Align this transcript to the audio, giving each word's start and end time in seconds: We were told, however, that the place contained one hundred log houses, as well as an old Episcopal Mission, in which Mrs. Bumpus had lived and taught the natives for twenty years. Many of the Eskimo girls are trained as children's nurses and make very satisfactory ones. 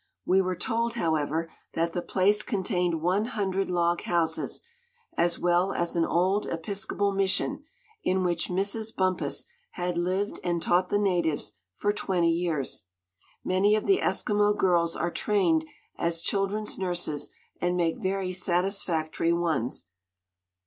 We 0.25 0.41
were 0.41 0.55
told, 0.55 0.95
however, 0.95 1.51
that 1.73 1.93
the 1.93 2.01
place 2.01 2.41
contained 2.41 3.03
one 3.03 3.25
hundred 3.25 3.69
log 3.69 4.01
houses, 4.01 4.63
as 5.15 5.37
well 5.37 5.73
as 5.73 5.95
an 5.95 6.05
old 6.05 6.47
Episcopal 6.47 7.11
Mission, 7.11 7.63
in 8.03 8.23
which 8.23 8.47
Mrs. 8.49 8.95
Bumpus 8.95 9.45
had 9.73 9.99
lived 9.99 10.39
and 10.43 10.59
taught 10.59 10.89
the 10.89 10.97
natives 10.97 11.53
for 11.75 11.93
twenty 11.93 12.31
years. 12.31 12.85
Many 13.43 13.75
of 13.75 13.85
the 13.85 13.99
Eskimo 14.01 14.57
girls 14.57 14.95
are 14.95 15.11
trained 15.11 15.65
as 15.99 16.21
children's 16.23 16.79
nurses 16.79 17.29
and 17.61 17.77
make 17.77 18.01
very 18.01 18.33
satisfactory 18.33 19.33
ones. 19.33 19.85